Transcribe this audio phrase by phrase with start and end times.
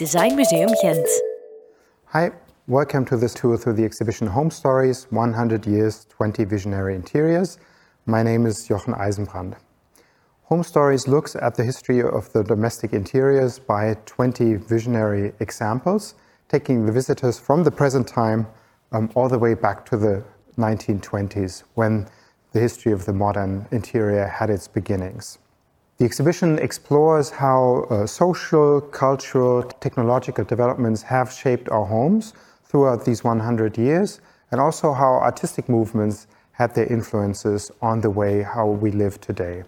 [0.00, 1.06] Design Museum Gent.
[2.06, 2.30] Hi,
[2.66, 7.58] welcome to this tour through the exhibition Home Stories 100 Years, 20 Visionary Interiors.
[8.06, 9.58] My name is Jochen Eisenbrand.
[10.44, 16.14] Home Stories looks at the history of the domestic interiors by 20 visionary examples,
[16.48, 18.46] taking the visitors from the present time
[18.92, 20.24] um, all the way back to the
[20.56, 22.08] 1920s when
[22.52, 25.36] the history of the modern interior had its beginnings.
[26.00, 32.32] The exhibition explores how uh, social, cultural, technological developments have shaped our homes
[32.64, 38.40] throughout these 100 years, and also how artistic movements had their influences on the way
[38.40, 39.64] how we live today.